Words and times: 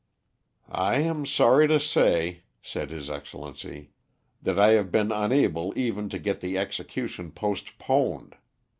"I 0.71 0.95
am 1.01 1.27
sorry 1.27 1.67
to 1.67 1.79
say," 1.79 2.41
said 2.63 2.89
his 2.89 3.07
Excellency, 3.07 3.91
"that 4.41 4.57
I 4.57 4.69
have 4.69 4.91
been 4.91 5.11
unable 5.11 5.77
even 5.77 6.09
to 6.09 6.17
get 6.17 6.39
the 6.39 6.57
execution 6.57 7.31
postponed. 7.31 8.33